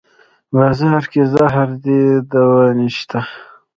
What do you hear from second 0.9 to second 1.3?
کې